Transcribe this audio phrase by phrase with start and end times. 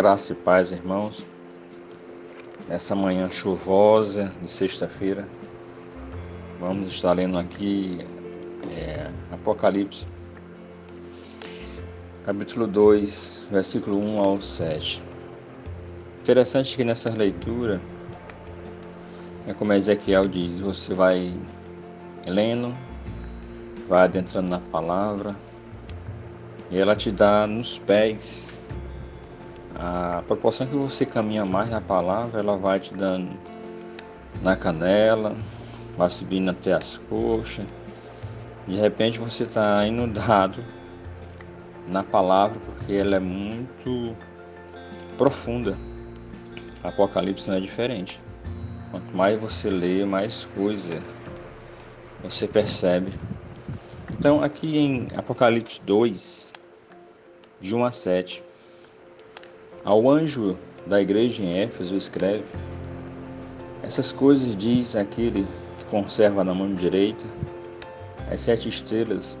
[0.00, 1.22] Graça e paz, irmãos.
[2.66, 5.28] Nessa manhã chuvosa de sexta-feira,
[6.58, 7.98] vamos estar lendo aqui
[8.74, 10.06] é, Apocalipse,
[12.24, 15.02] capítulo 2, versículo 1 ao 7.
[16.22, 17.78] Interessante que nessa leitura,
[19.46, 21.36] é como Ezequiel diz: você vai
[22.26, 22.74] lendo,
[23.86, 25.36] vai adentrando na palavra,
[26.70, 28.58] e ela te dá nos pés
[29.82, 33.30] a proporção que você caminha mais na palavra, ela vai te dando
[34.42, 35.34] na canela,
[35.96, 37.64] vai subindo até as coxas.
[38.68, 40.62] De repente você está inundado
[41.88, 44.14] na palavra porque ela é muito
[45.16, 45.78] profunda.
[46.84, 48.20] Apocalipse não é diferente.
[48.90, 51.02] Quanto mais você lê, mais coisa
[52.22, 53.14] você percebe.
[54.10, 56.52] Então, aqui em Apocalipse 2,
[57.62, 58.42] de 1 a 7,
[59.84, 62.44] ao anjo da igreja em Éfeso escreve:
[63.82, 65.46] Essas coisas diz aquele
[65.78, 67.24] que conserva na mão direita
[68.30, 69.36] as sete estrelas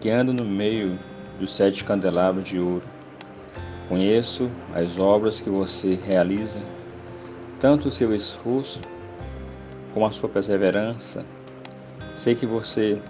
[0.00, 0.98] que anda no meio
[1.38, 2.82] dos sete candelabros de ouro.
[3.88, 6.60] Conheço as obras que você realiza,
[7.58, 8.80] tanto o seu esforço
[9.92, 11.24] como a sua perseverança.
[12.16, 13.00] Sei que você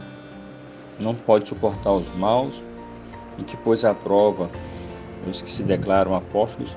[0.98, 2.62] não pode suportar os maus
[3.38, 4.50] e que pôs à prova
[5.28, 6.76] os que se declaram apóstolos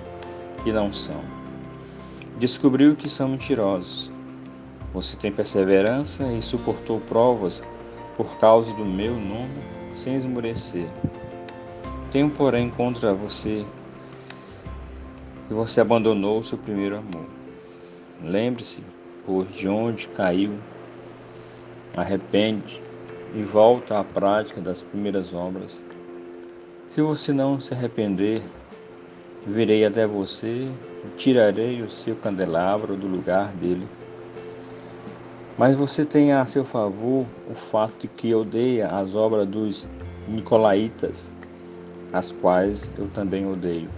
[0.65, 1.21] e não são.
[2.39, 4.11] Descobriu que são mentirosos.
[4.93, 7.63] Você tem perseverança e suportou provas
[8.15, 9.61] por causa do meu nome
[9.93, 10.87] sem esmorecer.
[12.11, 13.65] Tenho, porém, contra você
[15.47, 17.25] que você abandonou o seu primeiro amor.
[18.23, 18.83] Lembre-se,
[19.25, 20.53] por de onde caiu,
[21.95, 22.81] arrepende
[23.35, 25.81] e volta à prática das primeiras obras.
[26.89, 28.41] Se você não se arrepender,
[29.45, 30.71] virei até você
[31.17, 33.87] tirarei o seu candelabro do lugar dele.
[35.57, 39.87] Mas você tem a seu favor o fato de que odeia as obras dos
[40.27, 41.29] Nicolaitas,
[42.13, 43.89] as quais eu também odeio.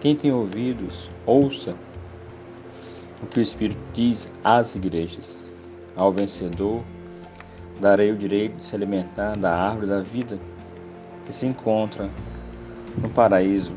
[0.00, 1.74] Quem tem ouvidos, ouça
[3.22, 5.38] o que o Espírito diz às igrejas.
[5.96, 6.82] Ao vencedor,
[7.80, 10.38] darei o direito de se alimentar da árvore da vida
[11.30, 12.10] que se encontra
[13.00, 13.72] no paraíso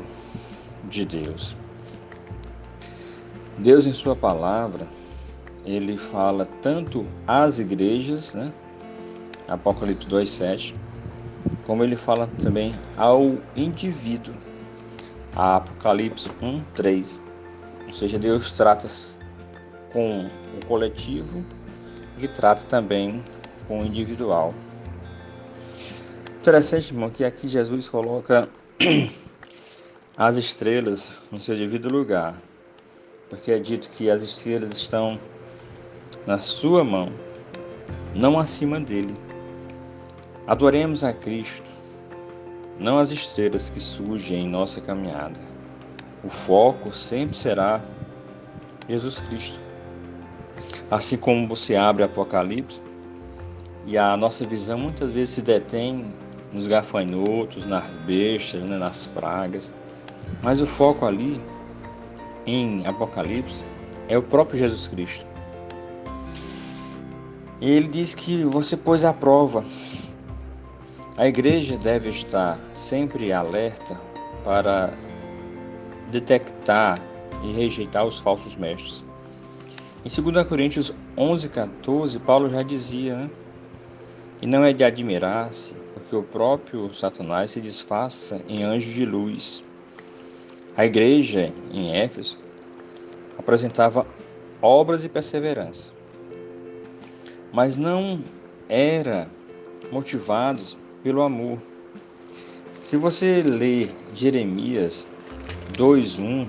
[0.88, 1.56] de Deus.
[3.58, 4.88] Deus, em Sua palavra,
[5.64, 8.52] ele fala tanto às igrejas, né?
[9.46, 10.74] Apocalipse 2,7,
[11.64, 14.34] como ele fala também ao indivíduo,
[15.36, 17.20] Apocalipse 1,3.
[17.86, 18.88] Ou seja, Deus trata
[19.92, 20.26] com
[20.58, 21.44] o coletivo
[22.18, 23.22] e trata também
[23.68, 24.52] com o individual.
[26.44, 28.46] Interessante, irmão, que aqui Jesus coloca
[30.14, 32.38] as estrelas no seu devido lugar,
[33.30, 35.18] porque é dito que as estrelas estão
[36.26, 37.10] na sua mão,
[38.14, 39.16] não acima dele.
[40.46, 41.64] Adoremos a Cristo,
[42.78, 45.40] não as estrelas que surgem em nossa caminhada.
[46.22, 47.80] O foco sempre será
[48.86, 49.58] Jesus Cristo.
[50.90, 52.82] Assim como você abre Apocalipse
[53.86, 56.12] e a nossa visão muitas vezes se detém
[56.54, 59.72] nos gafanhotos, nas bestas, né, nas pragas.
[60.40, 61.40] Mas o foco ali,
[62.46, 63.64] em Apocalipse,
[64.08, 65.26] é o próprio Jesus Cristo.
[67.60, 69.64] E ele diz que você pôs à prova.
[71.16, 74.00] A igreja deve estar sempre alerta
[74.44, 74.94] para
[76.10, 77.00] detectar
[77.42, 79.04] e rejeitar os falsos mestres.
[80.04, 83.30] Em 2 Coríntios 11, 14, Paulo já dizia, né?
[84.42, 89.64] E não é de admirar-se que o próprio Satanás se disfarça em anjo de luz.
[90.76, 92.38] A igreja em Éfeso
[93.38, 94.06] apresentava
[94.60, 95.92] obras de perseverança,
[97.52, 98.20] mas não
[98.68, 99.28] era
[99.92, 101.58] motivados pelo amor.
[102.80, 105.08] Se você ler Jeremias
[105.76, 106.48] 2:1,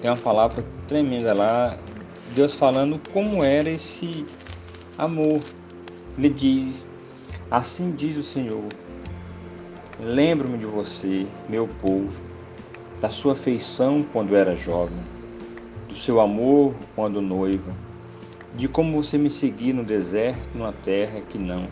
[0.00, 1.76] tem uma palavra tremenda lá,
[2.34, 4.24] Deus falando como era esse
[4.96, 5.40] amor.
[6.16, 6.86] Ele diz:
[7.52, 8.64] Assim diz o Senhor:
[10.00, 12.18] Lembro-me de você, meu povo,
[12.98, 14.96] da sua afeição quando era jovem,
[15.86, 17.70] do seu amor quando noiva,
[18.56, 21.68] de como você me seguia no deserto, numa terra que não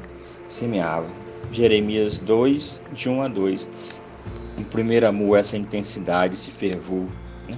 [0.51, 1.09] semeava.
[1.51, 3.71] Jeremias 2, de 1 a 2.
[4.59, 7.07] O primeiro amor, essa intensidade, esse fervor.
[7.49, 7.57] Né?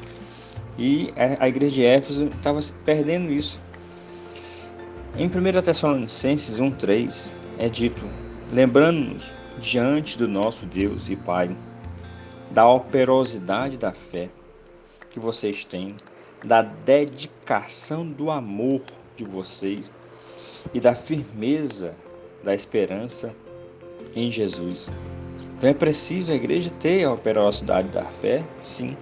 [0.79, 3.61] E a igreja de Éfeso estava perdendo isso.
[5.19, 8.05] Em 1 Tessalonicenses 1, 3, é dito:
[8.53, 11.55] lembrando-nos diante do nosso Deus e Pai
[12.51, 14.29] da operosidade da fé
[15.11, 15.97] que vocês têm,
[16.45, 18.83] da dedicação do amor
[19.17, 19.91] de vocês
[20.73, 21.97] e da firmeza
[22.43, 23.35] da esperança
[24.15, 24.91] em Jesus.
[25.57, 28.97] Então é preciso a igreja ter a operosidade da fé, sim.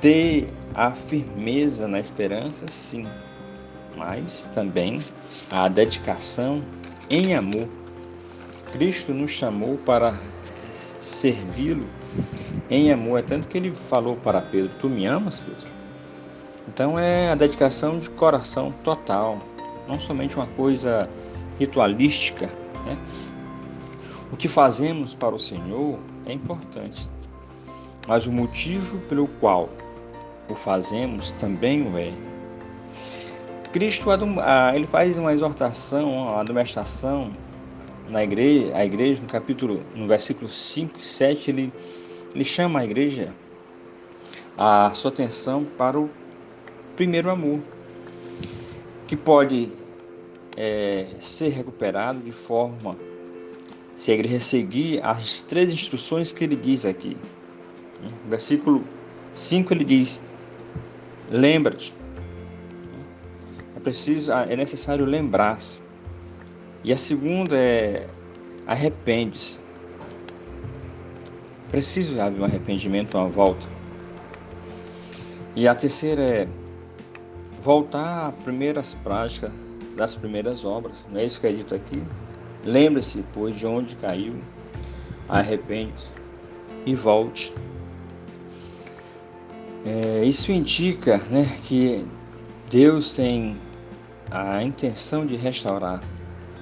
[0.00, 3.06] Ter a firmeza na esperança, sim.
[3.96, 5.00] Mas também
[5.50, 6.62] a dedicação
[7.12, 7.68] em amor.
[8.72, 10.18] Cristo nos chamou para
[10.98, 11.86] servi-lo
[12.70, 13.18] em amor.
[13.18, 15.70] É tanto que ele falou para Pedro: Tu me amas, Pedro?
[16.66, 19.38] Então é a dedicação de coração total,
[19.86, 21.08] não somente uma coisa
[21.58, 22.46] ritualística.
[22.86, 22.96] Né?
[24.32, 27.06] O que fazemos para o Senhor é importante,
[28.08, 29.68] mas o motivo pelo qual
[30.48, 32.31] o fazemos também o é.
[33.72, 34.06] Cristo
[34.74, 37.32] ele faz uma exortação, uma admoestação
[38.10, 41.72] na igreja, a igreja no capítulo, no versículo 5 e 7, ele,
[42.34, 43.32] ele chama a igreja
[44.58, 46.10] a sua atenção para o
[46.94, 47.60] primeiro amor,
[49.08, 49.72] que pode
[50.54, 52.94] é, ser recuperado de forma
[53.96, 57.16] se a igreja seguir as três instruções que ele diz aqui.
[58.28, 58.84] Versículo
[59.34, 60.20] 5 ele diz:
[61.30, 62.01] Lembra-te.
[63.82, 65.80] Preciso, é necessário lembrar-se.
[66.84, 68.08] E a segunda é
[68.66, 69.60] arrepende-se.
[71.70, 73.66] Preciso haver um arrependimento, uma volta.
[75.56, 76.48] E a terceira é
[77.62, 79.50] voltar às primeiras práticas
[79.96, 81.04] das primeiras obras.
[81.10, 82.02] Não é isso que é dito aqui?
[82.64, 84.34] Lembre-se, pois, de onde caiu,
[85.28, 86.14] arrepende-se
[86.86, 87.52] e volte.
[89.84, 92.06] É, isso indica né, que
[92.70, 93.56] Deus tem
[94.32, 96.02] a intenção de restaurar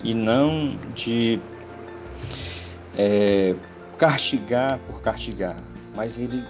[0.03, 1.41] e não de
[2.99, 3.55] é,
[3.97, 5.57] castigar por castigar,
[5.95, 6.43] mas ele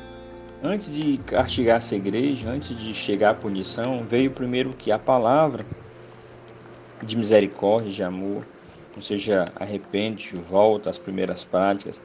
[0.63, 5.65] antes de castigar essa igreja, antes de chegar à punição, veio primeiro que a palavra
[7.03, 8.47] de misericórdia, de amor,
[8.95, 12.01] ou seja, arrepende, volta às primeiras práticas.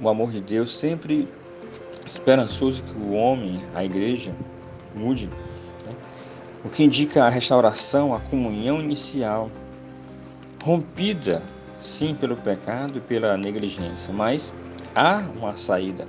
[0.00, 1.28] O amor de Deus sempre
[2.06, 4.34] esperançoso que o homem, a igreja,
[4.94, 5.94] mude, né?
[6.64, 9.50] O que indica a restauração, a comunhão inicial,
[10.62, 11.42] rompida,
[11.78, 14.50] sim, pelo pecado e pela negligência, mas
[14.94, 16.08] há uma saída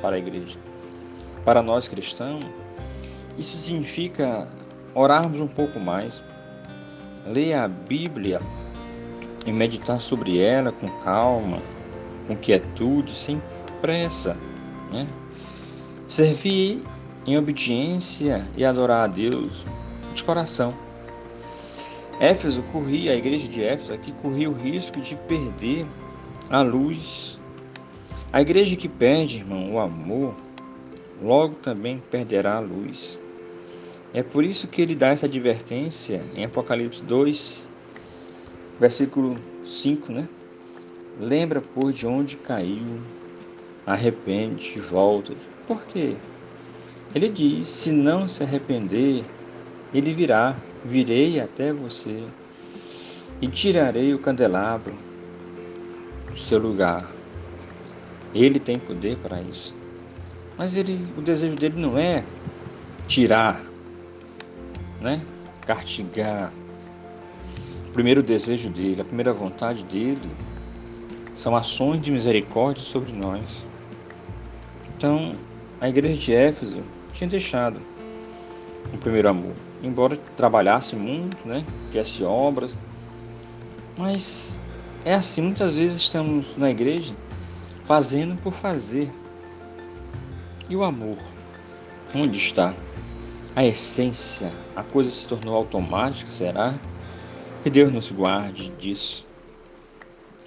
[0.00, 0.58] para a igreja.
[1.44, 2.44] Para nós cristãos,
[3.36, 4.48] isso significa
[4.94, 6.22] orarmos um pouco mais,
[7.26, 8.40] ler a Bíblia
[9.44, 11.60] e meditar sobre ela com calma,
[12.26, 13.40] com quietude, sem
[13.82, 14.34] pressa,
[14.90, 15.06] né?
[16.08, 16.82] Servir
[17.26, 19.64] em obediência e adorar a Deus
[20.20, 20.74] de coração.
[22.20, 25.86] Éfeso corria, a igreja de Éfeso aqui corria o risco de perder
[26.50, 27.40] a luz.
[28.32, 30.34] A igreja que perde, irmão, o amor,
[31.22, 33.18] logo também perderá a luz.
[34.12, 37.70] É por isso que ele dá essa advertência em Apocalipse 2,
[38.78, 40.28] versículo 5, né?
[41.18, 43.00] Lembra, por de onde caiu,
[43.86, 45.32] arrepende, volta.
[45.66, 46.16] Por quê?
[47.14, 49.24] Ele diz: se não se arrepender,
[49.92, 52.24] ele virá, virei até você
[53.40, 54.94] e tirarei o candelabro
[56.30, 57.10] do seu lugar.
[58.32, 59.74] Ele tem poder para isso.
[60.56, 62.22] Mas ele, o desejo dele não é
[63.08, 63.60] tirar,
[65.00, 65.20] né?
[65.66, 66.52] Castigar.
[67.88, 70.30] O primeiro desejo dele, a primeira vontade dele
[71.34, 73.66] são ações de misericórdia sobre nós.
[74.96, 75.34] Então,
[75.80, 77.80] a igreja de Éfeso tinha deixado
[78.92, 82.76] o primeiro amor, embora trabalhasse muito, né, fizesse obras,
[83.96, 84.60] mas
[85.04, 87.14] é assim, muitas vezes estamos na igreja
[87.84, 89.10] fazendo por fazer.
[90.68, 91.18] E o amor?
[92.14, 92.72] Onde está?
[93.56, 96.74] A essência, a coisa se tornou automática, será?
[97.62, 99.26] Que Deus nos guarde disso.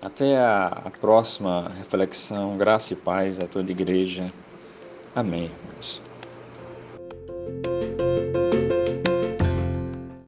[0.01, 2.57] Até a, a próxima reflexão.
[2.57, 4.31] Graça e paz a toda igreja.
[5.15, 6.12] Amém, irmãos.